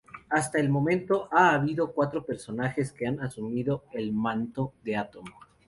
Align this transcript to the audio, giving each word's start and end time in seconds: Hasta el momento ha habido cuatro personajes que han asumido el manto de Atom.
Hasta 0.29 0.57
el 0.59 0.67
momento 0.67 1.27
ha 1.31 1.53
habido 1.53 1.91
cuatro 1.91 2.25
personajes 2.25 2.91
que 2.91 3.05
han 3.05 3.19
asumido 3.19 3.83
el 3.93 4.11
manto 4.13 4.73
de 4.83 4.95
Atom. 4.95 5.25